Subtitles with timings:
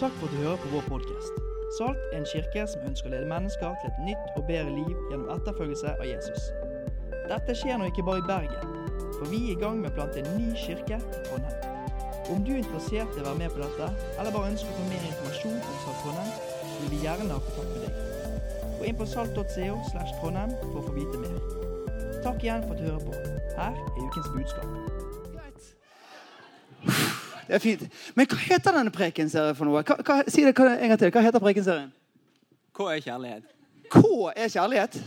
[0.00, 1.32] Takk for at du hører på vår podkast.
[1.78, 4.94] Salt er en kirke som ønsker å lede mennesker til et nytt og bedre liv
[5.10, 6.46] gjennom etterfølgelse av Jesus.
[7.28, 8.78] Dette skjer nå ikke bare i Bergen,
[9.18, 11.66] for vi er i gang med å plante en ny kirke i Trondheim.
[12.32, 14.88] Om du er interessert i å være med på dette, eller bare ønsker å få
[14.88, 16.32] mer informasjon om Salt Trondheim,
[16.78, 18.48] vil vi gjerne ha kontakt med deg.
[18.80, 21.36] Gå inn på salt.co slash Trondheim for å få vite mer.
[22.24, 23.38] Takk igjen for at du hører på.
[23.60, 24.99] Her er ukens budskap.
[27.50, 27.80] Det er fint.
[28.14, 29.80] Men hva heter denne prekenserien for noe?
[29.82, 31.10] Hva, hva, si det en gang til.
[31.10, 31.88] Hva heter prekenserien?
[32.78, 33.48] K er kjærlighet?
[33.90, 34.02] K
[34.36, 34.98] er kjærlighet.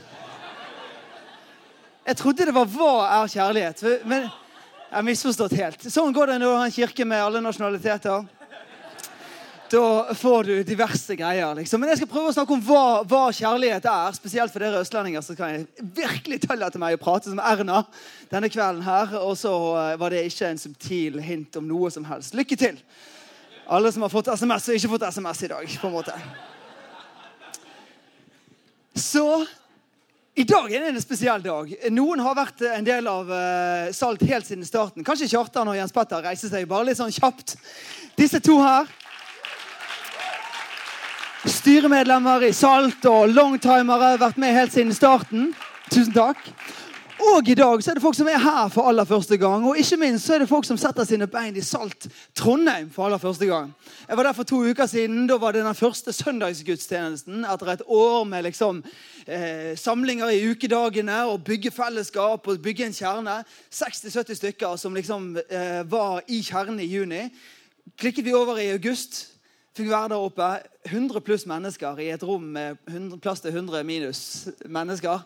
[2.03, 2.89] Jeg trodde det var hva
[3.21, 3.83] er kjærlighet.
[4.03, 5.87] Men jeg har misforstått helt.
[5.87, 8.27] Sånn går det når du har en kirke med alle nasjonaliteter.
[9.73, 11.55] Da får du diverse greier.
[11.55, 11.81] liksom.
[11.81, 14.13] Men jeg skal prøve å snakke om hva, hva kjærlighet er.
[14.13, 17.79] Spesielt for dere østlendinger så kan jeg virkelig tillate meg å prate som Erna
[18.29, 19.15] denne kvelden her.
[19.23, 22.37] Og så eh, var det ikke en subtil hint om noe som helst.
[22.37, 22.77] Lykke til,
[23.65, 25.75] alle som har fått SMS og ikke fått SMS i dag.
[25.81, 26.21] på en måte.
[28.93, 29.27] Så
[30.37, 31.77] i dag er det en spesiell dag.
[31.89, 35.05] Noen har vært en del av uh, Salt helt siden starten.
[35.05, 37.57] Kanskje Kjartan og Jens Petter reiser seg bare litt sånn kjapt.
[38.13, 38.99] Disse to her
[41.45, 44.15] styremedlemmer i Salt og longtimere.
[44.21, 45.51] Vært med helt siden starten.
[45.91, 46.39] Tusen takk.
[47.23, 49.63] Og i dag så er det folk som er her for aller første gang.
[49.67, 53.05] Og ikke minst så er det folk som setter sine bein i Salt Trondheim for
[53.05, 53.73] aller første gang.
[54.07, 55.27] Jeg var der for to uker siden.
[55.27, 58.83] Da var det den første søndagsgudstjenesten etter et år med liksom
[59.27, 63.41] eh, samlinger i ukedagene og bygge fellesskap og bygge en kjerne.
[63.71, 67.27] 60-70 stykker som liksom eh, var i kjernen i juni.
[67.99, 69.32] Klikket vi over i august
[69.77, 70.49] fikk være der oppe.
[70.89, 74.21] 100 pluss mennesker i et rom med 100, plass til 100 minus
[74.65, 75.23] mennesker.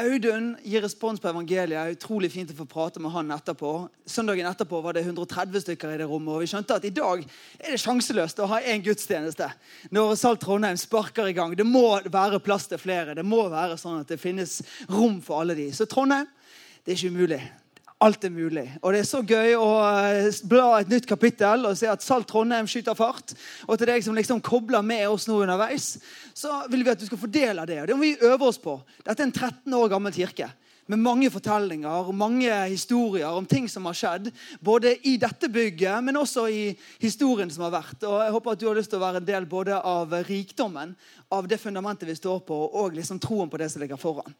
[0.00, 1.96] Audun gir respons på evangeliet.
[1.98, 3.72] Utrolig fint å få prate med han etterpå.
[4.08, 6.32] Søndagen etterpå var det 130 stykker i det rommet.
[6.34, 7.24] og Vi skjønte at i dag
[7.58, 9.50] er det sjanseløst å ha én gudstjeneste
[9.92, 11.52] når Salt Trondheim sparker i gang.
[11.56, 13.16] Det må være plass til flere.
[13.18, 15.68] Det må være sånn at det finnes rom for alle de.
[15.76, 16.28] Så Trondheim,
[16.84, 17.42] det er ikke umulig.
[18.00, 18.64] Alt er mulig.
[18.80, 22.30] Og det er så gøy å eh, bla et nytt kapittel og se at Salt
[22.30, 23.34] Trondheim skyter fart.
[23.68, 25.98] Og til deg som liksom kobler med oss nå underveis,
[26.32, 27.82] så vil vi at du skal fordele det.
[27.82, 28.78] Og det må vi øve oss på.
[29.04, 30.48] Dette er en 13 år gammel kirke
[30.90, 34.30] med mange fortellinger og mange historier om ting som har skjedd.
[34.64, 36.64] Både i dette bygget, men også i
[37.02, 38.02] historien som har vært.
[38.02, 40.96] Og Jeg håper at du har lyst til å være en del både av rikdommen,
[41.30, 44.34] av det fundamentet vi står på, og liksom troen på det som ligger foran.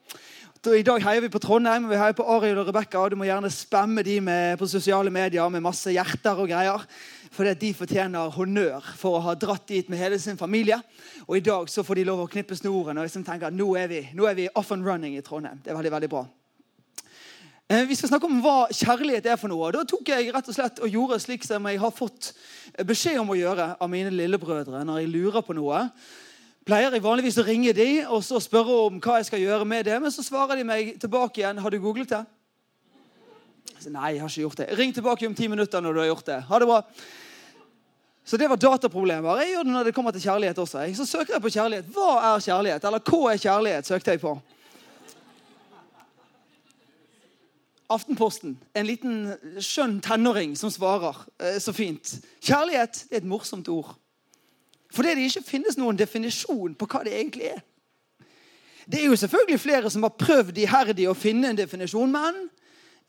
[0.61, 3.07] Så I dag heier vi på Trondheim, vi heier på Arild og Rebekka.
[3.09, 6.85] Du må gjerne spamme de med, på sosiale medier med masse hjerter og greier.
[7.33, 10.77] For de fortjener honnør for å ha dratt dit med hele sin familie.
[11.25, 13.71] Og i dag så får de lov å knippe snoren og liksom tenke at nå
[13.81, 15.65] er, vi, nå er vi off and running i Trondheim.
[15.65, 16.27] Det er veldig, veldig bra.
[17.73, 19.73] Eh, vi skal snakke om hva kjærlighet er for noe.
[19.73, 22.35] Da tok jeg rett og slett og gjorde slik som jeg har fått
[22.85, 25.87] beskjed om å gjøre av mine lillebrødre når jeg lurer på noe
[26.71, 29.89] pleier jeg vanligvis å ringe de og så spørre om hva jeg skal gjøre med
[29.89, 29.97] det.
[30.03, 31.59] Men så svarer de meg tilbake igjen.
[31.59, 32.27] 'Har du googlet det?'
[33.81, 34.79] Så, Nei, jeg har ikke gjort det.
[34.79, 36.43] Ring tilbake om ti minutter når du har gjort det.
[36.43, 36.83] Ha det bra.
[38.25, 39.41] Så det var dataproblemer.
[39.41, 40.85] Jeg gjør det når det kommer til kjærlighet også.
[40.95, 41.87] Så søker jeg på kjærlighet.
[41.91, 42.85] Hva er kjærlighet?
[42.85, 43.87] Eller hva er kjærlighet?
[43.87, 44.37] søkte jeg på.
[47.91, 48.59] Aftenposten.
[48.75, 52.21] En liten skjønn tenåring som svarer eh, så fint.
[52.39, 53.97] Kjærlighet er et morsomt ord.
[54.91, 57.61] Fordi det ikke finnes noen definisjon på hva det egentlig er.
[58.91, 62.49] Det er jo selvfølgelig flere som har prøvd iherdig å finne en definisjon, men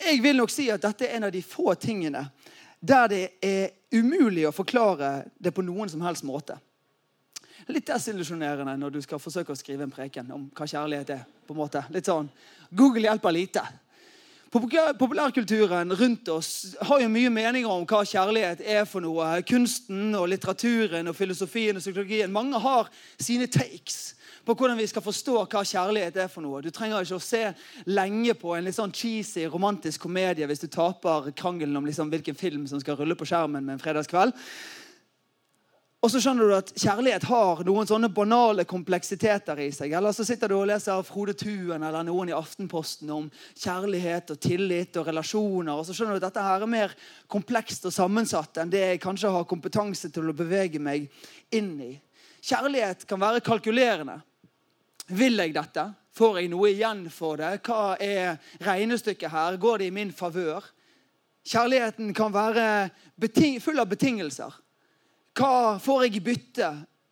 [0.01, 2.27] jeg vil nok si at dette er en av de få tingene
[2.81, 6.57] der det er umulig å forklare det på noen som helst måte.
[7.69, 11.25] Litt desillusjonerende når du skal forsøke å skrive en preken om hva kjærlighet er.
[11.45, 11.83] på en måte.
[11.91, 12.29] Litt sånn,
[12.71, 13.61] Google hjelper lite.
[14.51, 19.37] Populærkulturen rundt oss har jo mye meninger om hva kjærlighet er for noe.
[19.47, 22.33] Kunsten og litteraturen og filosofien og psykologien.
[22.35, 26.59] Mange har sine takes på hvordan vi skal forstå hva kjærlighet er for noe.
[26.59, 27.45] Du trenger ikke å se
[27.87, 32.35] lenge på en litt sånn cheesy romantisk komedie hvis du taper krangelen om liksom hvilken
[32.35, 34.35] film som skal rulle på skjermen med en fredagskveld.
[36.01, 39.91] Og så skjønner du at kjærlighet har noen sånne banale kompleksiteter i seg.
[39.93, 44.39] Eller så sitter du og leser Frode Tuen eller noen i Aftenposten om kjærlighet og
[44.41, 45.75] tillit og relasjoner.
[45.75, 46.95] Og så skjønner du at dette her er mer
[47.29, 51.05] komplekst og sammensatt enn det jeg kanskje har kompetanse til å bevege meg
[51.53, 51.91] inn i.
[52.41, 54.17] Kjærlighet kan være kalkulerende.
[55.13, 55.85] Vil jeg dette?
[56.17, 57.59] Får jeg noe igjen for det?
[57.61, 59.61] Hva er regnestykket her?
[59.61, 60.65] Går det i min favør?
[61.45, 62.89] Kjærligheten kan være
[63.61, 64.57] full av betingelser.
[65.37, 66.71] Hva får jeg i bytte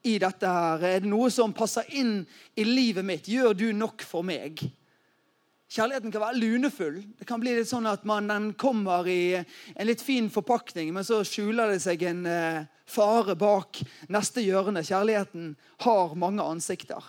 [0.10, 0.48] i dette?
[0.48, 0.84] her?
[0.84, 2.26] Er det noe som passer inn
[2.60, 3.30] i livet mitt?
[3.32, 4.60] Gjør du nok for meg?
[5.70, 6.98] Kjærligheten kan være lunefull.
[7.20, 11.06] Det kan bli litt sånn at man, den kommer i en litt fin forpakning, men
[11.06, 13.80] så skjuler det seg en eh, fare bak
[14.10, 14.82] neste hjørne.
[14.84, 15.54] Kjærligheten
[15.86, 17.06] har mange ansikter.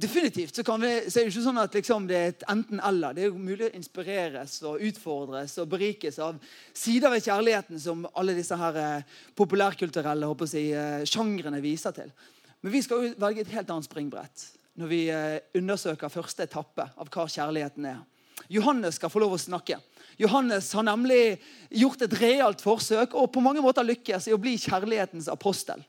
[0.00, 3.12] Definitivt så, vi, så er det ikke sånn at liksom, det er et enten-eller.
[3.12, 6.38] Det er jo mulig å inspireres og utfordres og berikes av
[6.72, 12.14] sider ved kjærligheten som alle disse her eh, populærkulturelle håper jeg, eh, sjangrene viser til.
[12.62, 14.46] Men vi skal jo velge et helt annet springbrett
[14.80, 18.00] når vi eh, undersøker første etappe av hva kjærligheten er.
[18.48, 19.76] Johannes skal få lov å snakke.
[20.20, 21.40] Johannes har nemlig
[21.82, 25.84] gjort et realt forsøk og på mange måter lykkes i å bli kjærlighetens apostel.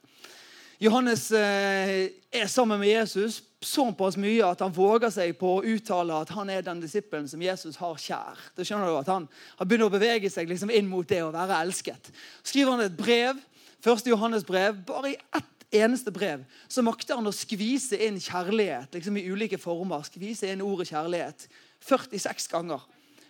[0.82, 6.16] Johannes eh, er sammen med Jesus såpass mye at han våger seg på å uttale
[6.24, 8.40] at han er den disippelen som Jesus har kjær.
[8.58, 9.28] Da skjønner du at Han
[9.60, 12.10] har begynt å bevege seg liksom inn mot det å være elsket.
[12.42, 13.38] skriver han et brev,
[13.86, 18.98] første Johannes brev, bare i ett eneste brev så makter han å skvise inn kjærlighet
[18.98, 20.02] liksom i ulike former.
[20.10, 21.46] Skvise inn ordet kjærlighet
[21.86, 22.82] 46 ganger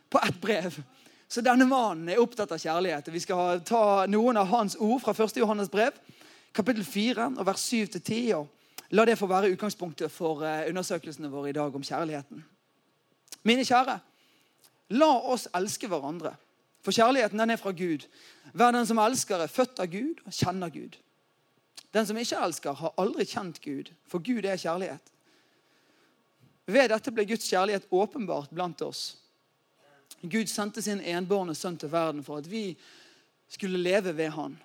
[0.08, 0.80] på ett brev.
[1.28, 3.12] Så denne mannen er opptatt av kjærlighet.
[3.12, 6.00] Vi skal ta noen av hans ord fra første Johannes brev
[6.54, 8.48] kapittel 4, og vers 7-10.
[8.92, 12.44] La det få være utgangspunktet for eh, undersøkelsene våre i dag om kjærligheten.
[13.48, 14.00] Mine kjære,
[14.98, 16.34] la oss elske hverandre.
[16.84, 18.08] For kjærligheten den er fra Gud.
[18.54, 20.98] Hver den som elsker, er født av Gud og kjenner Gud.
[21.94, 25.12] Den som ikke elsker, har aldri kjent Gud, for Gud er kjærlighet.
[26.72, 29.18] Ved dette ble Guds kjærlighet åpenbart blant oss.
[30.22, 32.76] Gud sendte sin enbårne sønn til verden for at vi
[33.52, 34.58] skulle leve ved han.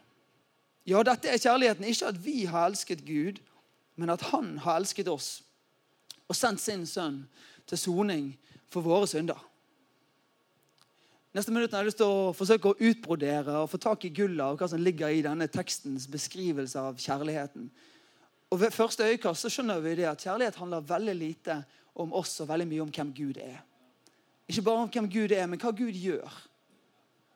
[0.86, 1.84] Ja, dette er kjærligheten.
[1.84, 3.40] Ikke at vi har elsket Gud,
[3.96, 5.40] men at han har elsket oss
[6.26, 7.20] og sendt sin sønn
[7.66, 8.32] til soning
[8.70, 9.38] for våre synder.
[11.36, 14.40] Neste minutt har jeg lyst til å forsøke å utbrodere og få tak i gullet
[14.40, 17.68] av hva som ligger i denne tekstens beskrivelse av kjærligheten.
[18.50, 21.58] Og Ved første øyekast så skjønner vi det at kjærlighet handler veldig lite
[21.98, 23.58] om oss og veldig mye om hvem Gud er.
[24.48, 26.40] Ikke bare om hvem Gud er, men hva Gud gjør.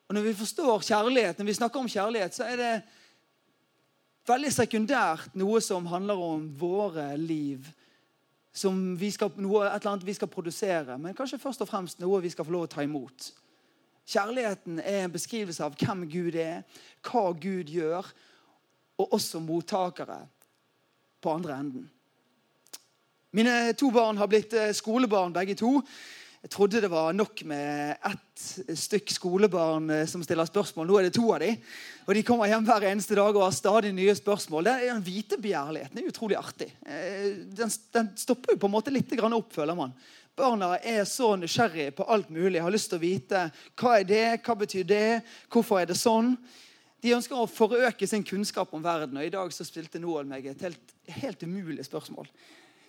[0.09, 2.73] Og Når vi forstår kjærlighet, når vi snakker om kjærlighet, så er det
[4.31, 7.69] veldig sekundært noe som handler om våre liv.
[8.55, 12.03] Som vi skal, noe, et eller annet vi skal produsere, men kanskje først og fremst
[12.03, 13.31] noe vi skal få lov å ta imot.
[14.11, 16.65] Kjærligheten er en beskrivelse av hvem Gud er,
[17.07, 18.09] hva Gud gjør,
[19.01, 20.19] og også mottakere
[21.23, 21.87] på andre enden.
[23.31, 25.77] Mine to barn har blitt eh, skolebarn, begge to.
[26.41, 30.87] Jeg trodde det var nok med ett stykk skolebarn eh, som stiller spørsmål.
[30.89, 31.59] Nå er det to av dem.
[32.07, 34.65] Og de kommer hjem hver eneste dag og har stadig nye spørsmål.
[34.65, 36.71] Det er Den vitebegjærligheten er utrolig artig.
[36.81, 37.27] Eh,
[37.59, 39.93] den, den, stopper jo på en måte litt opp, føler man.
[40.37, 42.63] Barna er så nysgjerrige på alt mulig.
[42.65, 43.43] Har lyst til å vite
[43.77, 45.21] hva er det, hva betyr det,
[45.53, 46.39] hvorfor er det sånn.
[47.05, 49.21] De ønsker å forøke sin kunnskap om verden.
[49.21, 52.33] Og i dag så spilte Noel meg et helt, helt umulig spørsmål.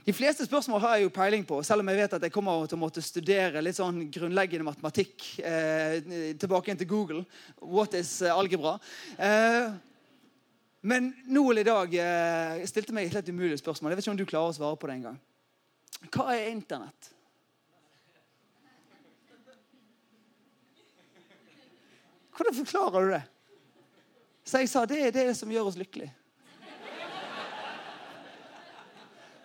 [0.01, 2.65] De fleste spørsmål har jeg jo peiling på, selv om jeg vet at jeg kommer
[2.65, 5.99] til å måtte studere litt sånn grunnleggende matematikk eh,
[6.41, 7.21] tilbake til Google.
[7.61, 8.79] What is eh, algebra?
[9.21, 9.69] Eh,
[10.81, 13.93] men Noel i dag eh, stilte meg et helt umulig spørsmål.
[13.93, 15.19] Jeg vet ikke om du klarer å svare på det engang.
[16.09, 17.11] Hva er Internett?
[22.33, 23.21] Hvordan forklarer du det?
[24.49, 26.09] Så jeg sa det er det som gjør oss lykkelige.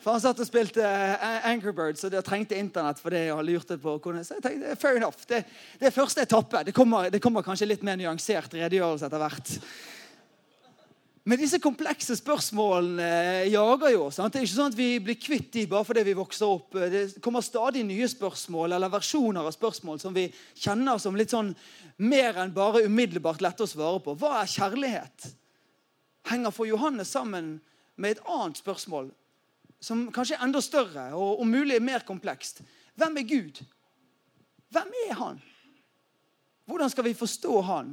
[0.06, 3.24] For han satt og spilte uh, Angry Birds, og det trengte internett for det.
[3.34, 3.96] og lurte på.
[4.22, 5.18] Så jeg tenkte, fair enough.
[5.26, 5.40] Det,
[5.80, 6.60] det er første etappe.
[6.68, 9.50] Det kommer, det kommer, kanskje litt mer nyansert redegjørelse etter hvert.
[11.26, 14.22] Men disse komplekse spørsmålene jager jo oss.
[14.22, 16.78] Det er ikke sånn at vi blir kvitt de bare fordi vi vokser opp.
[16.94, 21.50] Det kommer stadig nye spørsmål eller versjoner av spørsmål som vi kjenner som litt sånn
[21.98, 24.14] mer enn bare umiddelbart lette å svare på.
[24.22, 25.30] Hva er kjærlighet?
[26.30, 27.56] Henger for Johannes sammen
[27.98, 29.10] med et annet spørsmål
[29.86, 32.62] som kanskje er enda større og om mulig mer komplekst.
[32.98, 33.62] Hvem er Gud?
[34.74, 35.40] Hvem er han?
[36.66, 37.92] Hvordan skal vi forstå han?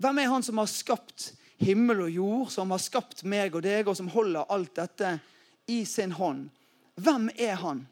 [0.00, 3.88] Hvem er han som har skapt himmel og jord, som har skapt meg og deg,
[3.88, 5.18] og som holder alt dette
[5.70, 6.46] i sin hånd?
[6.96, 7.82] Hvem er han?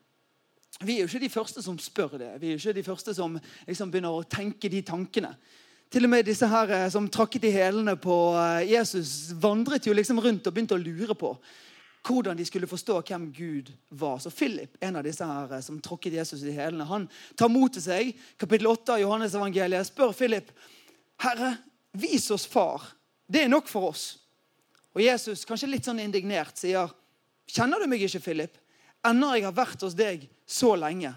[0.82, 2.30] Vi er jo ikke de første som spør det.
[2.40, 3.36] Vi er jo ikke de første som
[3.68, 5.34] liksom begynner å tenke de tankene.
[5.92, 9.92] Til og med disse her eh, som trakket i hælene på eh, Jesus, vandret jo
[9.92, 11.34] liksom rundt og begynte å lure på
[12.02, 14.18] hvordan de skulle forstå hvem Gud var.
[14.18, 17.72] Så Philip, en av disse her eh, som tråkket Jesus i hælene, han tar mot
[17.72, 20.50] til seg kapittel 8 av Johannes evangeliet, spør Philip,
[21.22, 21.56] 'Herre,
[21.92, 22.82] vis oss Far.
[23.26, 24.18] Det er nok for oss.'
[24.92, 26.90] Og Jesus, kanskje litt sånn indignert, sier,
[27.46, 28.58] 'Kjenner du meg ikke, Philip?
[29.04, 31.14] Ennå jeg har vært hos deg så lenge.'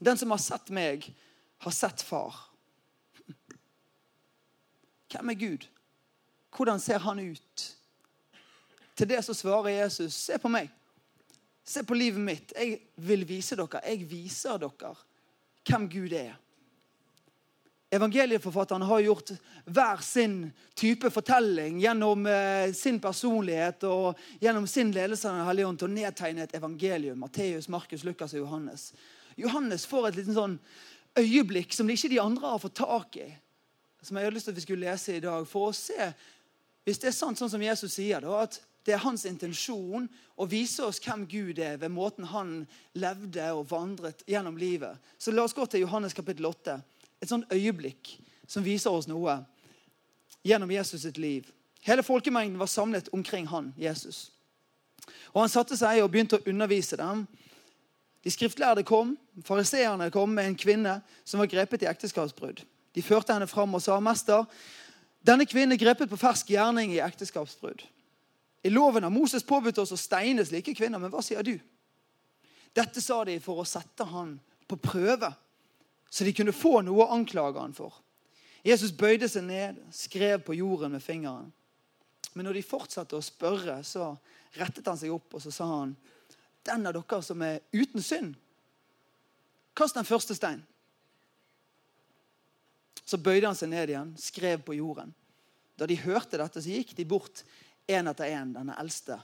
[0.00, 1.10] 'Den som har sett meg,
[1.58, 2.46] har sett Far.'
[5.10, 5.66] Hvem er Gud?
[6.54, 7.79] Hvordan ser han ut?
[9.00, 10.68] Til det så svarer Jesus, se på meg.
[11.64, 12.50] Se på livet mitt.
[12.52, 13.80] Jeg vil vise dere.
[13.86, 14.90] Jeg viser dere
[15.64, 16.34] hvem Gud er.
[17.96, 19.32] Evangelieforfatterne har gjort
[19.64, 20.34] hver sin
[20.76, 25.88] type fortelling gjennom eh, sin personlighet og gjennom sin ledelse av Den hellige ånd til
[25.88, 27.24] å nedtegne et evangelium.
[27.24, 28.90] Matteus, Markus, Lukas og Johannes.
[29.40, 30.58] Johannes får et liten sånn
[31.18, 33.30] øyeblikk som ikke de andre har fått tak i.
[34.04, 35.48] Som jeg hadde lyst til at vi skulle lese i dag.
[35.48, 36.12] For å se,
[36.84, 40.06] hvis det er sant sånn som Jesus sier, at det er hans intensjon
[40.40, 42.62] å vise oss hvem Gud er ved måten han
[42.96, 44.96] levde og vandret gjennom livet.
[45.18, 46.78] Så la oss gå til Johannes kapittel 8
[47.20, 48.14] et sånt øyeblikk
[48.48, 49.36] som viser oss noe
[50.46, 51.50] gjennom Jesus sitt liv.
[51.84, 54.30] Hele folkemengden var samlet omkring han, Jesus.
[55.32, 57.26] Og Han satte seg og begynte å undervise dem.
[58.24, 62.64] De skriftlærde kom, fariseerne kom med en kvinne som var grepet i ekteskapsbrudd.
[62.94, 64.44] De førte henne fram og sa, 'Mester,
[65.26, 67.86] denne kvinnen grepet på fersk gjerning i ekteskapsbrudd.'
[68.64, 71.54] I loven har Moses påbudt oss å steine slike kvinner, men hva sier du?
[72.76, 74.36] Dette sa de for å sette han
[74.68, 75.32] på prøve
[76.10, 77.94] så de kunne få noe å anklage han for.
[78.66, 81.48] Jesus bøyde seg ned, skrev på jorden med fingeren.
[82.34, 84.12] Men når de fortsatte å spørre, så
[84.58, 85.94] rettet han seg opp og så sa han,
[86.66, 88.34] den av dere som er uten synd,
[89.78, 90.60] kast den første stein.
[93.06, 95.14] Så bøyde han seg ned igjen, skrev på jorden.
[95.78, 97.44] Da de hørte dette, så gikk de bort
[97.88, 99.20] én etter én, denne eldste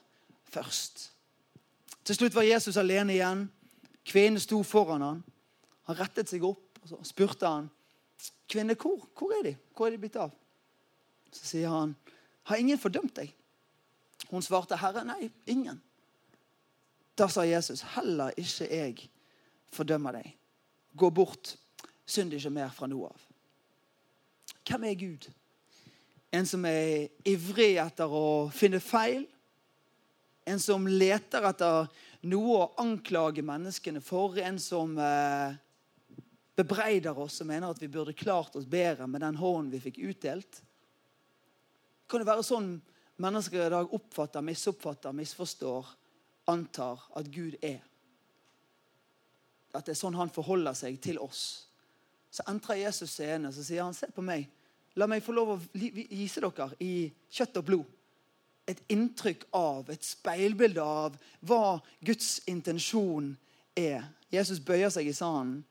[0.52, 1.10] først.
[2.04, 3.46] Til slutt var Jesus alene igjen.
[4.06, 5.22] Kvinnen sto foran ham.
[5.90, 7.70] Han rettet seg opp og så spurte han
[8.46, 9.56] kvinne, hvor, hvor er de?
[9.74, 10.30] Hvor er de blitt av?
[11.34, 11.96] Så sier han,
[12.46, 13.32] har ingen fordømt deg?
[14.30, 15.80] Hun svarte, herre, nei, ingen.
[17.18, 19.08] Da sa Jesus, heller ikke jeg
[19.74, 20.30] fordømmer deg.
[20.94, 21.56] Gå bort,
[22.06, 23.26] synd ikke mer fra nå av.
[24.66, 25.26] Hvem er Gud?
[26.36, 29.24] En som er ivrig etter å finne feil?
[30.46, 31.86] En som leter etter
[32.28, 34.36] noe å anklage menneskene for?
[34.38, 35.56] En som eh,
[36.56, 40.00] bebreider oss og mener at vi burde klart oss bedre med den hånden vi fikk
[40.10, 40.60] utdelt?
[42.06, 42.74] Kan det være sånn
[43.22, 45.88] mennesker i dag oppfatter, misoppfatter, misforstår,
[46.52, 47.80] antar at Gud er?
[49.72, 51.66] At det er sånn han forholder seg til oss?
[52.30, 54.50] Så entrer Jesus scenen så sier han, se på meg.
[54.96, 57.92] La meg få lov å vise dere i kjøtt og blod
[58.66, 61.14] et inntrykk av, et speilbilde av
[61.46, 63.30] hva Guds intensjon
[63.78, 64.08] er.
[64.32, 65.62] Jesus bøyer seg i sanden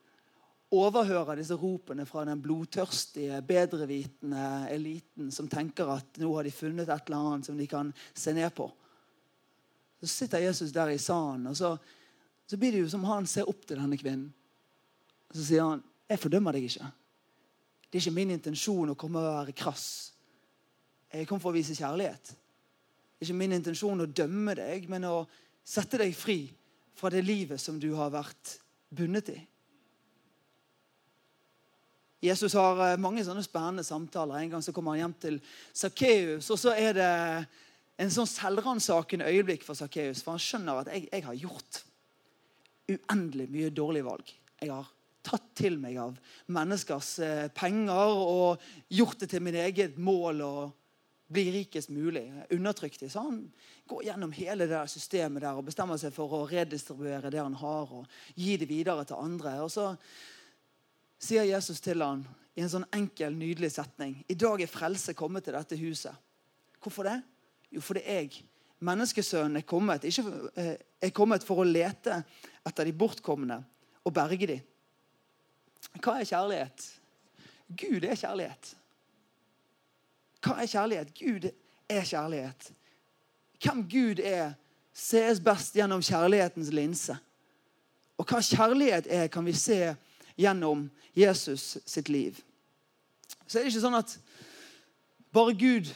[0.75, 6.89] overhører disse ropene fra den blodtørstige, bedrevitende eliten som tenker at nå har de funnet
[6.89, 8.67] et eller annet som de kan se ned på.
[10.01, 11.75] Så sitter Jesus der i salen, og så,
[12.47, 14.31] så blir det jo som han ser opp til denne kvinnen.
[15.35, 16.91] Så sier han, 'Jeg fordømmer deg ikke.'
[17.89, 19.87] Det er ikke min intensjon å komme og være krass.
[21.13, 22.31] Jeg kom for å vise kjærlighet.
[22.31, 25.17] Det er ikke min intensjon å dømme deg, men å
[25.65, 26.39] sette deg fri
[26.95, 28.57] fra det livet som du har vært
[28.95, 29.39] bundet i.
[32.25, 34.39] Jesus har eh, mange sånne spennende samtaler.
[34.39, 35.39] En gang så kommer han hjem til
[35.75, 37.11] Sakkeus, og så er det
[38.01, 40.23] en sånn selvransakende øyeblikk for Sakkeus.
[40.23, 41.81] For han skjønner at jeg, jeg, har gjort
[42.91, 44.33] uendelig mye dårlige valg.
[44.61, 44.89] Jeg har
[45.25, 46.15] tatt til meg av
[46.53, 50.55] menneskers eh, penger og gjort det til min eget mål å
[51.27, 52.25] bli rikest mulig.
[52.53, 53.09] Undertrykt dem.
[53.09, 53.41] Så han
[53.89, 57.91] går gjennom hele det systemet der og bestemmer seg for å redistribuere det han har,
[58.01, 59.57] og gi det videre til andre.
[59.65, 59.91] Og så
[61.21, 62.23] sier Jesus til han
[62.55, 64.19] i en sånn enkel, nydelig setning.
[64.31, 66.13] I dag er frelse kommet til dette huset.
[66.83, 67.17] Hvorfor det?
[67.73, 68.43] Jo, fordi jeg,
[68.85, 72.21] menneskesønnen, er kommet, ikke, eh, er kommet for å lete
[72.65, 73.57] etter de bortkomne
[74.05, 74.63] og berge dem.
[75.93, 76.87] Hva er kjærlighet?
[77.69, 78.75] Gud er kjærlighet.
[80.45, 81.13] Hva er kjærlighet?
[81.19, 81.49] Gud
[81.89, 82.71] er kjærlighet.
[83.63, 84.53] Hvem Gud er,
[84.93, 87.17] sees best gjennom kjærlighetens linse.
[88.17, 89.95] Og hva kjærlighet er, kan vi se
[90.37, 92.37] gjennom Jesus sitt liv.
[93.47, 94.17] Så er det ikke sånn at
[95.35, 95.89] bare Gud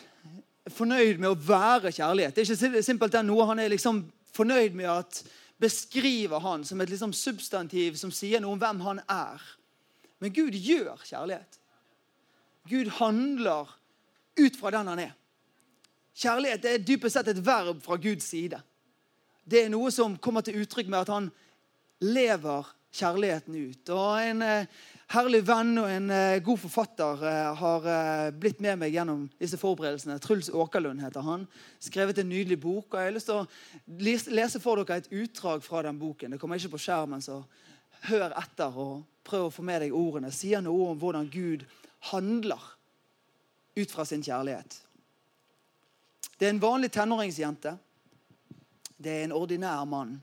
[0.66, 2.36] er fornøyd med å være kjærlighet.
[2.36, 4.04] Det er ikke simpelthen noe han er liksom
[4.36, 5.22] fornøyd med at
[5.60, 9.48] beskriver han som et liksom substantiv som sier noe om hvem han er.
[10.20, 11.60] Men Gud gjør kjærlighet.
[12.70, 13.72] Gud handler
[14.40, 15.14] ut fra den han er.
[16.20, 18.60] Kjærlighet er dypest sett et verb fra Guds side.
[19.50, 21.30] Det er noe som kommer til uttrykk med at han
[22.04, 23.92] lever kjærligheten ut.
[23.94, 24.80] Og En eh,
[25.14, 27.88] herlig venn og en eh, god forfatter eh, har
[28.36, 30.20] blitt med meg gjennom disse forberedelsene.
[30.22, 31.48] Truls Åkerlund heter han.
[31.82, 32.94] Skrevet en nydelig bok.
[32.94, 36.36] og Jeg har lyst til å lese for dere et utdrag fra den boken.
[36.36, 37.42] Det kommer ikke på skjermen, så
[38.10, 40.34] hør etter og prøv å få med deg ordene.
[40.34, 41.66] Sier noe om hvordan Gud
[42.12, 42.64] handler
[43.78, 44.80] ut fra sin kjærlighet.
[46.40, 47.76] Det er en vanlig tenåringsjente.
[49.00, 50.18] Det er en ordinær mann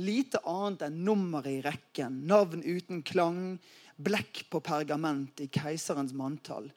[0.00, 3.58] lite annet enn nummer i rekken, navn uten klang,
[4.00, 6.70] blekk på pergament i keiserens manntall.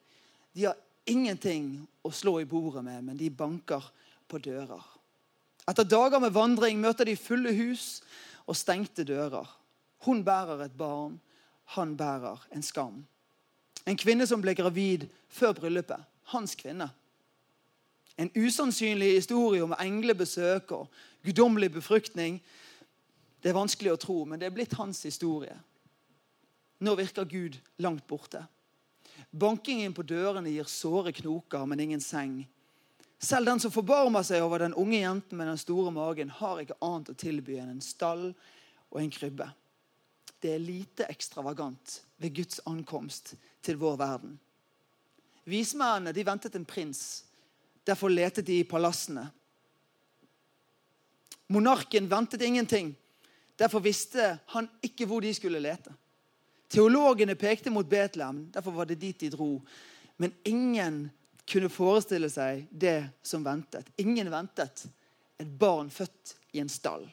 [0.53, 0.79] De har
[1.09, 3.85] ingenting å slå i bordet med, men de banker
[4.27, 4.83] på dører.
[5.69, 8.01] Etter dager med vandring møter de fulle hus
[8.43, 9.47] og stengte dører.
[10.03, 11.15] Hun bærer et barn,
[11.65, 13.03] han bærer en skam.
[13.85, 16.03] En kvinne som ble gravid før bryllupet.
[16.31, 16.89] Hans kvinne.
[18.17, 20.87] En usannsynlig historie om englebesøk og
[21.25, 22.39] guddommelig befruktning.
[23.41, 25.55] Det er vanskelig å tro, men det er blitt hans historie.
[26.83, 28.43] Nå virker Gud langt borte.
[29.31, 32.43] Bankingen på dørene gir såre knoker, men ingen seng.
[33.23, 36.79] Selv den som forbarmer seg over den unge jenten med den store magen, har ikke
[36.83, 38.31] annet å tilby enn en stall
[38.91, 39.47] og en krybbe.
[40.43, 44.33] Det er lite ekstravagant ved Guds ankomst til vår verden.
[45.47, 47.23] Vismennene de ventet en prins.
[47.87, 49.23] Derfor letet de i palassene.
[51.47, 52.91] Monarken ventet ingenting.
[53.55, 55.93] Derfor visste han ikke hvor de skulle lete.
[56.67, 58.49] Teologene pekte mot Betlehem.
[58.51, 59.61] Derfor var det dit de dro.
[60.17, 61.05] Men ingen
[61.47, 63.87] kunne forestille seg det som ventet.
[63.95, 64.83] Ingen ventet
[65.39, 67.07] et barn født i en stall.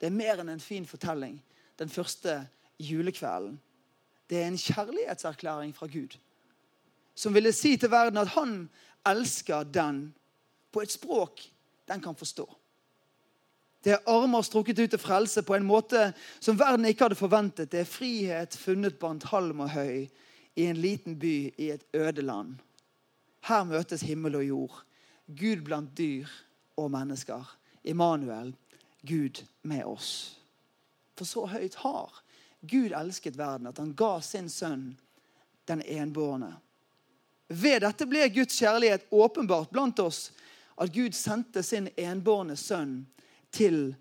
[0.00, 1.36] Det er mer enn en fin fortelling
[1.78, 2.48] den første
[2.80, 3.60] julekvelden.
[4.30, 6.18] Det er en kjærlighetserklæring fra Gud.
[7.14, 8.68] Som ville si til verden at han
[9.06, 10.14] elsker den
[10.72, 11.40] på et språk
[11.88, 12.56] den kan forstå.
[13.84, 17.70] Det er armer strukket ut til frelse på en måte som verden ikke hadde forventet.
[17.72, 20.08] Det er frihet funnet blant halm og høy
[20.56, 22.56] i en liten by i et øde land.
[23.46, 24.82] Her møtes himmel og jord.
[25.26, 26.26] Gud blant dyr
[26.76, 27.56] og mennesker.
[27.84, 28.56] Immanuel,
[29.06, 30.40] Gud med oss.
[31.16, 32.22] For så høyt har
[32.66, 34.94] Gud elsket verden at han ga sin sønn
[35.66, 36.52] den enbårne.
[37.48, 40.30] Ved dette ble Guds kjærlighet åpenbart blant oss.
[40.76, 43.04] At Gud sendte sin enbårne sønn
[43.54, 43.94] til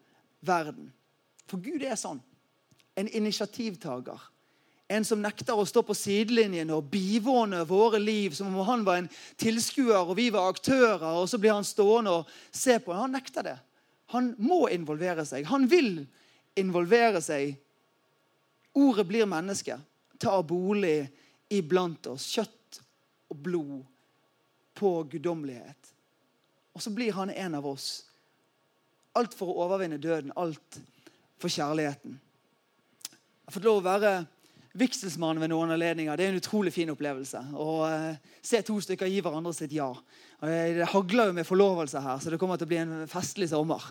[0.46, 0.90] verden.
[1.48, 2.22] For Gud er sånn.
[2.98, 4.20] En initiativtaker.
[4.88, 9.02] En som nekter å stå på sidelinjen og bivåne våre liv som om han var
[9.02, 9.10] en
[9.42, 11.16] tilskuer og vi var aktører.
[11.22, 12.94] Og så blir han stående og se på.
[12.94, 13.58] Han nekter det.
[14.14, 15.48] Han må involvere seg.
[15.50, 16.06] Han vil
[16.60, 17.56] involvere seg.
[18.76, 19.78] Ordet blir menneske.
[20.20, 21.06] Tar bolig
[21.52, 22.28] iblant oss.
[22.36, 22.82] Kjøtt
[23.32, 23.82] og blod
[24.76, 25.92] på guddommelighet.
[26.76, 28.04] Og så blir han en av oss.
[29.16, 30.34] Alt for å overvinne døden.
[30.36, 30.80] Alt
[31.40, 32.20] for kjærligheten.
[33.06, 34.14] Jeg har fått lov å være
[34.76, 36.18] vigselsmann ved noen anledninger.
[36.18, 37.42] Det er en utrolig fin opplevelse.
[37.56, 39.92] Å uh, se to stykker gi hverandre sitt ja.
[40.42, 43.86] Det hagler jo med forlovelse her, så det kommer til å bli en festlig sommer.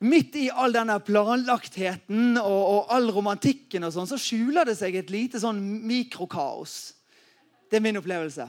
[0.00, 4.96] Midt i all denne planlagtheten og, og all romantikken og sånn, så skjuler det seg
[4.96, 6.78] et lite sånn mikrokaos.
[7.68, 8.48] Det er min opplevelse.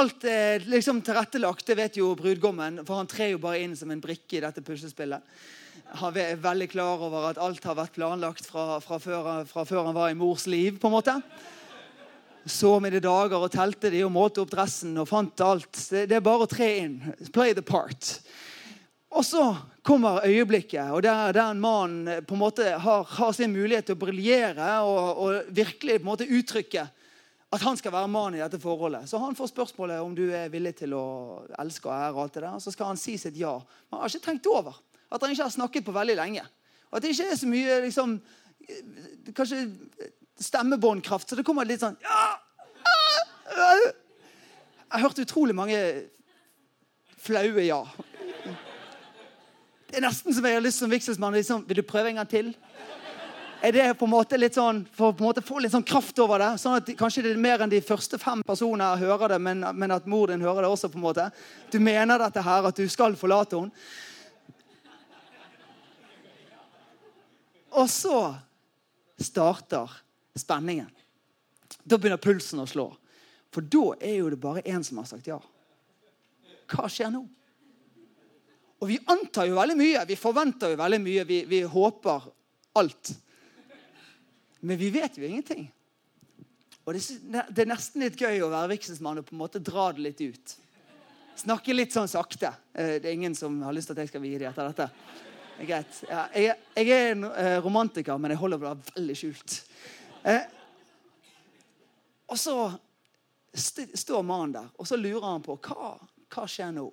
[0.00, 3.90] Alt er liksom tilrettelagt, det vet jo brudgommen, for han trer jo bare inn som
[3.92, 5.26] en brikke i dette puslespillet
[5.98, 9.88] han er veldig klar over at alt har vært planlagt fra, fra, før, fra før,
[9.88, 10.78] han var i mors liv.
[10.78, 11.16] på en måte.
[12.46, 15.74] Så mine dager og telte de og målte opp dressen og fant alt.
[15.90, 17.00] Det er bare å tre inn.
[17.34, 18.20] Play the part.
[19.10, 19.42] Og så
[19.82, 24.00] kommer øyeblikket, og der, der mann på en måte har, har sin mulighet til å
[24.04, 26.84] briljere og, og, virkelig på en måte uttrykke
[27.50, 29.08] at han skal være mann i dette forholdet.
[29.10, 31.06] Så han får spørsmålet om du er villig til å
[31.58, 32.12] elske og ære.
[32.14, 33.56] og alt det der, Og Så skal han si sitt ja.
[33.58, 34.78] Men han har ikke tenkt over
[35.10, 36.44] at han ikke har snakket på veldig lenge.
[36.90, 38.14] Og at det ikke er så mye liksom,
[39.34, 39.58] kanskje
[40.38, 41.28] stemmebåndkraft.
[41.28, 42.38] Så det kommer litt sånn ja,
[43.50, 45.82] Jeg har hørt utrolig mange
[47.18, 47.82] flaue ja.
[49.90, 51.34] Det er nesten som jeg har lyst som vigselsmann.
[51.34, 52.52] Liksom, vil du prøve en gang til?
[53.60, 56.50] Er det på en måte litt sånn, For å få litt sånn kraft over det?
[56.62, 59.90] sånn at Kanskje det er mer enn de første fem personene hører det, men, men
[59.90, 60.88] at mor din hører det også.
[60.88, 61.26] på en måte.
[61.72, 63.74] Du mener dette her, at du skal forlate henne.
[67.70, 68.16] Og så
[69.20, 69.90] starter
[70.38, 70.88] spenningen.
[71.82, 72.88] Da begynner pulsen å slå.
[73.50, 75.40] For da er jo det bare én som har sagt ja.
[76.70, 77.26] Hva skjer nå?
[78.80, 80.04] Og vi antar jo veldig mye.
[80.08, 81.26] Vi forventer jo veldig mye.
[81.28, 82.30] Vi, vi håper
[82.80, 83.12] alt.
[84.60, 85.66] Men vi vet jo ingenting.
[86.84, 87.02] Og det,
[87.52, 90.22] det, er nesten litt gøy å være vigselsmann og på en måte dra det litt
[90.24, 90.54] ut.
[91.40, 92.50] Snakke litt sånn sakte.
[92.72, 94.88] Eh, det er ingen som har lyst til at jeg skal vie dem etter dette.
[95.60, 96.00] Greit.
[96.08, 99.56] Jeg, jeg, er en uh, romantiker, men jeg holder det veldig skjult.
[100.24, 100.46] Eh,
[102.32, 102.56] og så
[103.52, 105.92] st står mannen der, og så lurer han på hva,
[106.32, 106.86] hva skjer nå.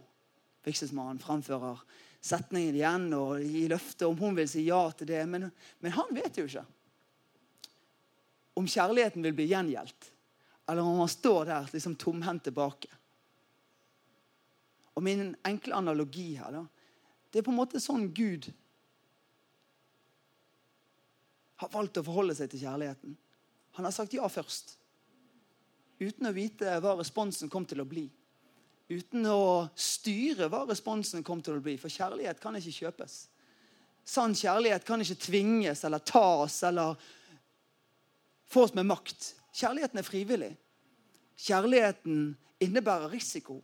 [0.65, 1.83] Vigselsmannen framfører
[2.23, 5.21] setningen igjen og gir løfte om hun vil si ja til det.
[5.29, 5.49] Men,
[5.83, 6.65] men han vet jo ikke
[8.57, 10.07] om kjærligheten vil bli gjengjeldt,
[10.65, 12.89] eller om han står der liksom tomhendt tilbake.
[14.97, 16.63] Og min enkle analogi her da,
[17.29, 18.49] det er på en måte sånn Gud
[21.61, 23.13] har valgt å forholde seg til kjærligheten.
[23.77, 24.73] Han har sagt ja først.
[26.01, 28.07] Uten å vite hva responsen kom til å bli.
[28.87, 31.75] Uten å styre hva responsen kom til å bli.
[31.79, 33.17] For kjærlighet kan ikke kjøpes.
[34.07, 36.95] Sann kjærlighet kan ikke tvinges eller tas eller
[38.47, 39.33] fås med makt.
[39.51, 40.53] Kjærligheten er frivillig.
[41.37, 42.29] Kjærligheten
[42.63, 43.59] innebærer risiko.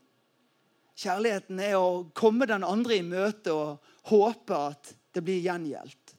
[0.99, 6.15] Kjærligheten er å komme den andre i møte og håpe at det blir gjengjeldt.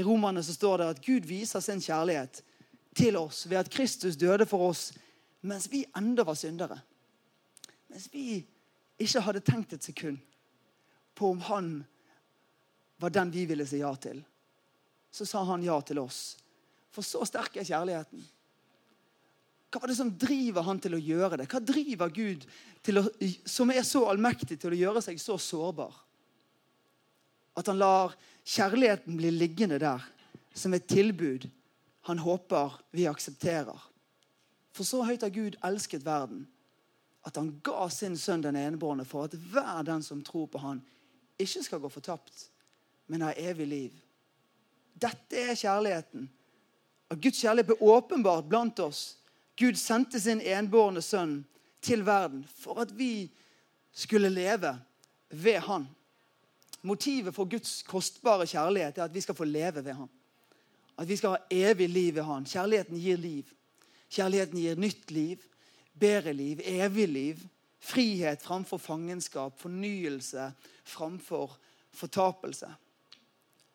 [0.00, 2.40] I Romerne så står det at Gud viser sin kjærlighet
[2.96, 4.88] til oss ved at Kristus døde for oss
[5.46, 6.80] mens vi enda var syndere.
[7.90, 8.40] Mens vi
[9.00, 10.20] ikke hadde tenkt et sekund
[11.18, 11.70] på om han
[13.00, 14.20] var den vi ville si ja til.
[15.10, 16.36] Så sa han ja til oss.
[16.94, 18.22] For så sterk er kjærligheten.
[19.70, 21.48] Hva var det som driver han til å gjøre det?
[21.50, 22.46] Hva driver Gud
[22.90, 23.04] å,
[23.46, 25.94] som er så allmektig til å gjøre seg så sårbar?
[27.58, 30.04] At han lar kjærligheten bli liggende der
[30.54, 31.46] som et tilbud
[32.08, 33.78] han håper vi aksepterer.
[34.74, 36.46] For så høyt har Gud elsket verden
[37.26, 40.80] at han ga sin sønn den enebårne for at hver den som tror på han,
[41.40, 42.48] ikke skal gå fortapt,
[43.06, 43.96] men ha evig liv.
[45.00, 46.28] Dette er kjærligheten.
[47.10, 49.16] At Guds kjærlighet ble åpenbart blant oss.
[49.58, 51.40] Gud sendte sin enbårne sønn
[51.82, 53.30] til verden for at vi
[53.92, 54.74] skulle leve
[55.30, 55.88] ved han.
[56.82, 60.08] Motivet for Guds kostbare kjærlighet er at vi skal få leve ved han.
[60.98, 62.44] At vi skal ha evig liv ved han.
[62.44, 63.44] Kjærligheten gir liv.
[64.10, 65.42] Kjærligheten gir nytt liv,
[66.00, 67.48] bedre liv, evig liv.
[67.80, 70.50] Frihet framfor fangenskap, fornyelse
[70.84, 71.54] framfor
[71.96, 72.68] fortapelse.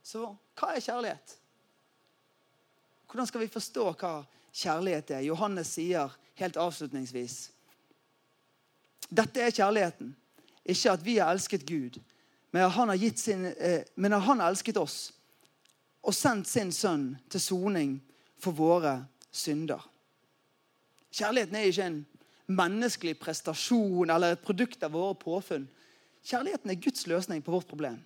[0.06, 1.38] Så hva er kjærlighet?
[3.10, 4.14] Hvordan skal vi forstå hva
[4.54, 5.26] kjærlighet er?
[5.26, 7.38] Johannes sier helt avslutningsvis
[9.10, 10.16] Dette er kjærligheten.
[10.66, 12.00] Ikke at vi har elsket Gud,
[12.52, 15.14] men at han har, sin, eh, men at han har elsket oss
[16.02, 18.00] og sendt sin sønn til soning
[18.42, 19.82] for våre synder.
[21.14, 22.00] Kjærligheten er ikke en
[22.46, 25.68] menneskelig prestasjon eller et produkt av våre påfunn.
[26.26, 27.98] Kjærligheten er Guds løsning på vårt problem.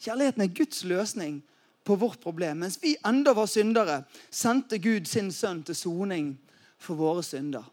[0.00, 1.40] Kjærligheten er Guds løsning
[1.84, 2.62] på vårt problem.
[2.64, 6.34] Mens vi enda var syndere, sendte Gud sin sønn til soning
[6.80, 7.64] for våre synder.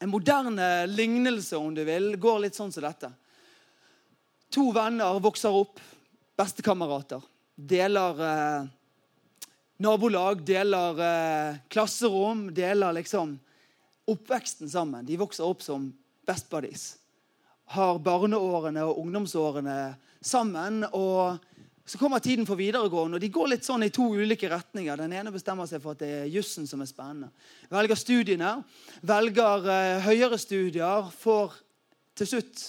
[0.00, 3.10] En moderne lignelse om du vil, går litt sånn som dette.
[4.56, 5.82] To venner vokser opp,
[6.40, 7.20] bestekamerater
[7.68, 8.64] deler eh,
[9.76, 13.38] nabolag, deler eh, klasserom, deler liksom
[14.12, 15.06] oppveksten sammen.
[15.06, 15.90] De vokser opp som
[16.28, 16.94] best buddies.
[17.74, 20.84] Har barneårene og ungdomsårene sammen.
[20.92, 21.38] og
[21.90, 24.94] så kommer tiden for videregående, og de går litt sånn i to ulike retninger.
[25.00, 27.32] Den ene bestemmer seg for at det er jussen som er spennende.
[27.72, 28.52] Velger studiene,
[29.02, 31.56] velger eh, høyere studier, får
[32.14, 32.62] til slutt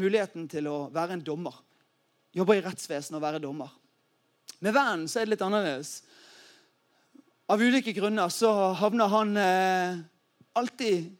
[0.00, 1.60] muligheten til å være en dommer.
[2.34, 3.70] Jobber i rettsvesenet og være dommer.
[4.58, 5.94] Med vennen så er det litt annerledes.
[7.54, 10.02] Av ulike grunner så havner han eh,
[10.58, 11.10] alltid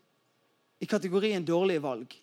[0.78, 2.14] i kategorien dårlige valg.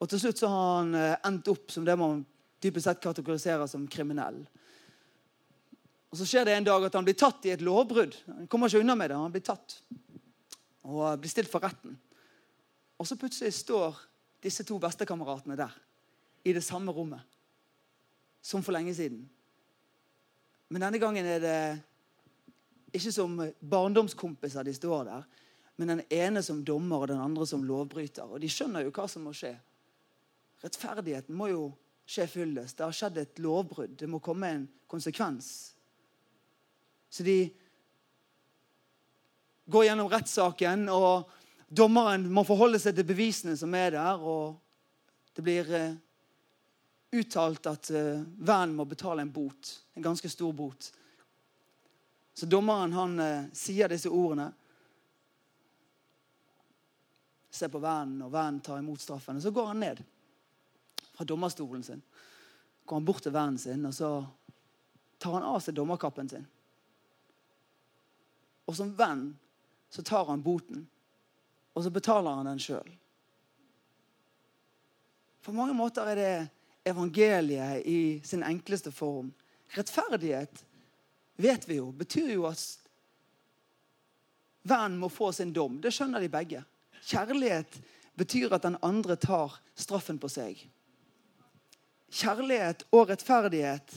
[0.00, 2.24] Og til slutt så har han eh, endt opp som det man
[2.62, 4.40] typisk sett kategoriserer som kriminell.
[6.10, 8.14] Og Så skjer det en dag at han blir tatt i et lovbrudd.
[8.28, 9.18] Han kommer ikke unna med det.
[9.18, 9.78] Han blir tatt
[10.84, 11.96] og blir stilt for retten.
[13.00, 13.96] Og så plutselig står
[14.44, 15.72] disse to bestekameratene der
[16.44, 17.24] i det samme rommet
[18.44, 19.24] som for lenge siden.
[20.68, 21.58] Men denne gangen er det
[22.94, 25.24] ikke som barndomskompiser de står der,
[25.76, 28.28] men den ene som dommer og den andre som lovbryter.
[28.28, 29.54] Og de skjønner jo hva som må skje.
[30.62, 31.64] Rettferdigheten må jo
[32.06, 32.78] skje fyllest.
[32.78, 33.96] Det har skjedd et lovbrudd.
[33.98, 35.74] Det må komme en konsekvens.
[37.10, 37.38] Så de
[39.64, 41.30] går gjennom rettssaken, og
[41.68, 44.20] dommeren må forholde seg til bevisene som er der.
[44.20, 44.60] og
[45.34, 45.94] Det blir eh,
[47.14, 49.70] uttalt at uh, vennen må betale en bot.
[49.94, 50.90] En ganske stor bot.
[52.34, 54.50] Så dommeren han uh, sier disse ordene.
[57.54, 59.38] Ser på vennen, og vennen tar imot straffen.
[59.38, 60.00] Og så går han ned
[61.14, 62.02] fra dommerstolen sin.
[62.84, 64.10] Går han bort til vennen sin, og så
[65.22, 66.48] tar han av seg dommerkappen sin.
[68.66, 69.28] Og som venn
[69.92, 70.82] så tar han boten,
[71.74, 72.90] og så betaler han den sjøl.
[75.44, 79.30] På mange måter er det evangeliet i sin enkleste form.
[79.76, 80.64] Rettferdighet
[81.36, 82.62] vet vi jo, betyr jo at
[84.64, 85.78] vennen må få sin dom.
[85.80, 86.64] Det skjønner de begge.
[87.04, 87.80] Kjærlighet
[88.16, 90.58] betyr at den andre tar straffen på seg.
[92.14, 93.96] Kjærlighet og rettferdighet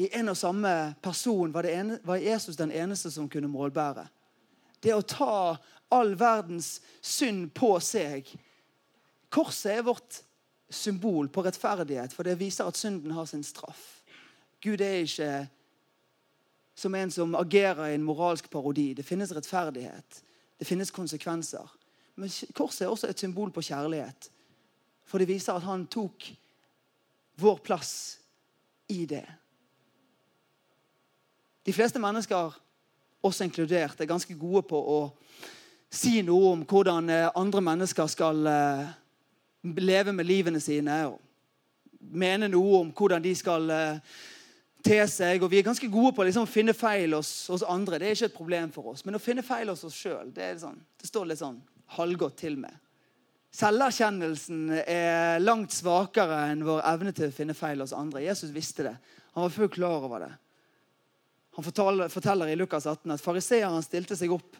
[0.00, 4.06] i en og samme person var, ene, var Jesus den eneste som kunne målbære.
[4.80, 5.58] Det å ta
[5.92, 8.28] all verdens synd på seg.
[9.30, 10.22] Korset er vårt
[10.70, 14.00] symbol på rettferdighet, for det viser at synden har sin straff.
[14.62, 15.32] Gud er ikke
[16.80, 18.92] som en som agerer i en moralsk parodi.
[18.96, 20.22] Det finnes rettferdighet.
[20.60, 21.64] Det finnes konsekvenser.
[22.20, 24.28] Men korset er også et symbol på kjærlighet.
[25.08, 26.28] For det viser at han tok
[27.40, 27.94] vår plass
[28.92, 29.24] i det.
[31.66, 32.52] De fleste mennesker,
[33.22, 35.00] oss inkludert, er ganske gode på å
[35.90, 38.92] si noe om hvordan eh, andre mennesker skal eh,
[39.80, 41.00] leve med livene sine.
[41.08, 41.18] og
[42.00, 43.72] Mene noe om hvordan de skal
[44.84, 45.42] te seg.
[45.42, 47.98] og Vi er ganske gode på liksom å finne feil hos, hos, andre.
[48.00, 49.04] Det er ikke et problem for oss.
[49.06, 51.60] Men å finne feil hos oss sjøl, det, sånn, det står litt sånn
[51.96, 52.76] halvgodt til med.
[53.56, 58.22] Selverkjennelsen er langt svakere enn vår evne til å finne feil hos andre.
[58.22, 58.94] Jesus visste det.
[59.34, 60.30] Han var fullt klar over det.
[61.58, 64.58] Han forteller, forteller i Lukas 18 at fariseeren stilte seg opp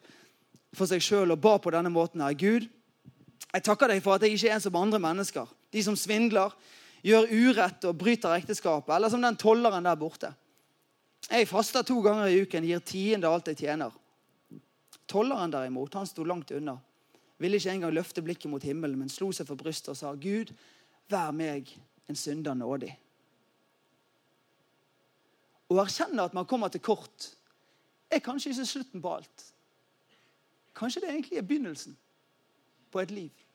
[0.75, 2.23] for seg sjøl og ba på denne måten.
[2.23, 2.67] her, Gud,
[3.51, 5.47] jeg takker deg for at jeg ikke er en som andre mennesker.
[5.71, 6.55] De som svindler,
[7.07, 8.93] gjør urett og bryter ekteskapet.
[8.97, 10.33] Eller som den tolleren der borte.
[11.31, 13.93] Jeg faster to ganger i uken, gir tiende alt jeg tjener.
[15.11, 16.77] Tolleren derimot, han sto langt unna.
[17.41, 20.53] Ville ikke engang løfte blikket mot himmelen, men slo seg for brystet og sa, Gud,
[21.11, 21.71] vær meg
[22.11, 22.93] en synder nådig.
[25.71, 27.31] Å erkjenne at man kommer til kort,
[28.11, 29.45] er kanskje ikke slutten på alt.
[30.77, 31.95] Kanskje det egentlig er begynnelsen
[32.91, 33.47] på et liv.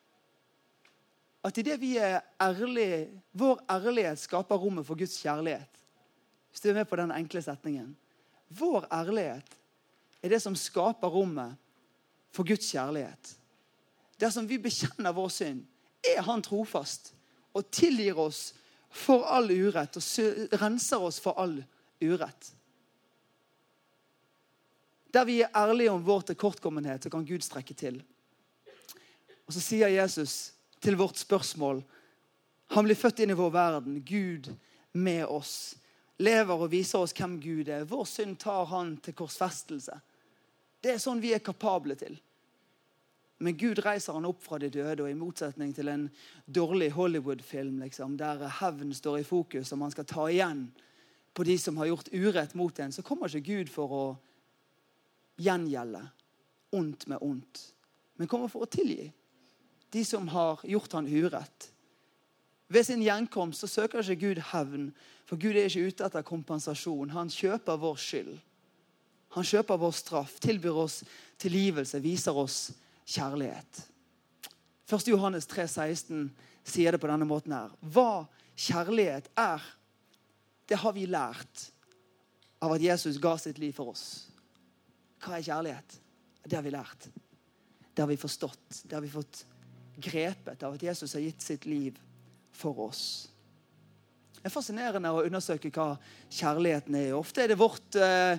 [1.46, 5.70] At idet vi er ærlige, vår ærlighet skaper rommet for Guds kjærlighet.
[6.50, 7.92] Hvis du er med på den enkle setningen.
[8.50, 9.58] Vår ærlighet
[10.24, 11.54] er det som skaper rommet
[12.34, 13.36] for Guds kjærlighet.
[14.20, 15.66] Dersom vi bekjenner vår synd,
[16.06, 17.14] er Han trofast
[17.54, 18.54] og tilgir oss
[18.90, 21.58] for all urett og renser oss for all
[22.02, 22.52] urett.
[25.14, 28.02] Der vi er ærlige om vår tilkortkommenhet, så kan Gud strekke til.
[29.48, 31.84] Og så sier Jesus til vårt spørsmål
[32.74, 34.00] Han blir født inn i vår verden.
[34.02, 34.48] Gud
[34.98, 35.76] med oss.
[36.18, 37.86] Lever og viser oss hvem Gud er.
[37.86, 40.00] Vår synd tar han til korsfestelse.
[40.82, 42.18] Det er sånn vi er kapable til.
[43.38, 46.06] Men Gud reiser han opp fra de døde, og i motsetning til en
[46.48, 50.70] dårlig Hollywood-film liksom, der hevn står i fokus, og man skal ta igjen
[51.36, 54.06] på de som har gjort urett mot en, så kommer ikke Gud for å
[55.44, 56.06] gjengjelde
[56.76, 57.62] ondt med ondt,
[58.16, 59.10] men kommer for å tilgi
[59.96, 61.70] de som har gjort han urett.
[62.68, 64.90] Ved sin gjenkomst så søker ikke Gud hevn,
[65.26, 67.14] for Gud er ikke ute etter kompensasjon.
[67.16, 68.34] Han kjøper vår skyld.
[69.38, 71.02] Han kjøper vår straff, tilbyr oss
[71.42, 72.60] tilgivelse, viser oss
[73.06, 73.86] kjærlighet.
[74.92, 75.08] 1.
[75.14, 76.28] Johannes 3, 16
[76.66, 77.72] sier det på denne måten her.
[77.80, 79.64] Hva kjærlighet er,
[80.68, 81.68] det har vi lært
[82.64, 84.26] av at Jesus ga sitt liv for oss.
[85.24, 86.00] Hva er kjærlighet?
[86.46, 87.12] Det har vi lært.
[87.94, 88.84] Det har vi forstått.
[88.84, 89.46] Det har vi fått
[89.96, 91.98] grepet av at Jesus har gitt sitt liv
[92.56, 93.06] for oss.
[94.36, 95.96] Det er fascinerende å undersøke hva
[96.30, 97.16] kjærligheten er.
[97.18, 98.38] Ofte er det vårt eh,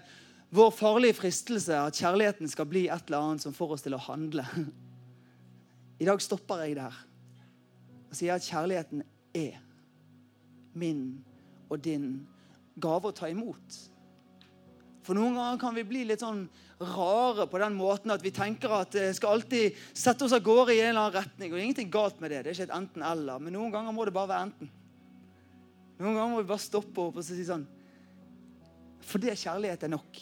[0.54, 4.02] vår farlige fristelse at kjærligheten skal bli et eller annet som får oss til å
[4.06, 4.44] handle.
[6.00, 6.94] I dag stopper jeg der
[8.06, 9.02] og sier at kjærligheten
[9.34, 9.58] er
[10.78, 11.02] min
[11.66, 12.26] og din
[12.78, 13.78] gave å ta imot.
[15.06, 16.48] For noen ganger kan vi bli litt sånn
[16.80, 20.74] rare på den måten at vi tenker at vi skal alltid sette oss av gårde
[20.74, 21.52] i en eller annen retning.
[21.54, 22.42] Og ingenting galt med det.
[22.42, 23.38] Det er ikke et enten-eller.
[23.42, 24.72] Men noen ganger må det bare være enten.
[26.00, 27.62] Noen ganger må vi bare stoppe opp og si sånn
[29.06, 30.18] For det kjærlighet er nok.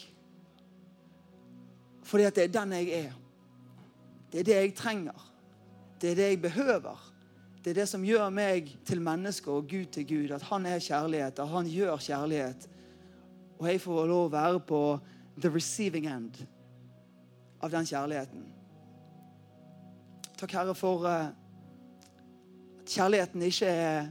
[2.05, 3.17] Fordi at det er den jeg er.
[4.29, 5.25] Det er det jeg trenger.
[5.97, 7.09] Det er det jeg behøver.
[7.65, 10.35] Det er det som gjør meg til menneske og Gud til Gud.
[10.37, 12.69] At han er kjærlighet, og han gjør kjærlighet.
[13.59, 14.81] Og jeg får lov å være på
[15.39, 16.41] the receiving end
[17.63, 18.43] av den kjærligheten.
[20.35, 21.31] Takk, Herre, for uh,
[22.85, 24.09] at kjærligheten ikke er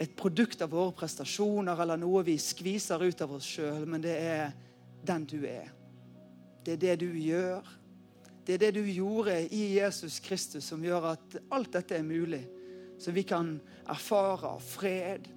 [0.00, 4.14] et produkt av våre prestasjoner eller noe vi skviser ut av oss sjøl, men det
[4.16, 4.54] er
[5.04, 5.68] den du er.
[6.64, 7.66] Det er det du gjør.
[8.46, 12.40] Det er det du gjorde i Jesus Kristus som gjør at alt dette er mulig.
[13.00, 15.28] Så vi kan erfare fred,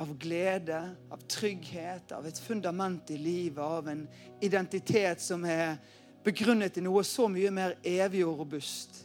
[0.00, 4.06] av glede, av trygghet, av et fundament i livet, av en
[4.40, 5.76] identitet som er
[6.24, 9.02] begrunnet i noe så mye mer evig og robust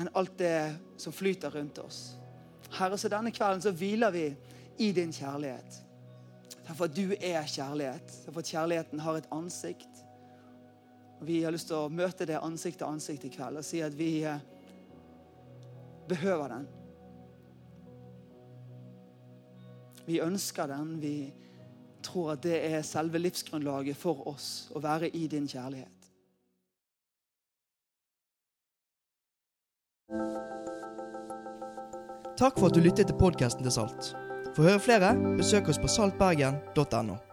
[0.00, 2.00] enn alt det som flyter rundt oss.
[2.72, 4.26] Herre, så denne kvelden så hviler vi
[4.80, 5.82] i din kjærlighet.
[6.66, 8.14] Derfor at du er kjærlighet.
[8.24, 10.04] Derfor at kjærligheten har et ansikt.
[11.20, 13.82] Og Vi har lyst til å møte det ansikt til ansikt i kveld og si
[13.84, 14.40] at vi eh,
[16.08, 16.64] behøver den.
[20.06, 20.96] Vi ønsker den.
[21.02, 21.32] Vi
[22.02, 25.98] tror at det er selve livsgrunnlaget for oss å være i din kjærlighet.
[32.42, 34.14] Takk for at du lyttet til podkasten til Salt.
[34.52, 37.31] For å høre flere, besøk oss på saltbergen.no.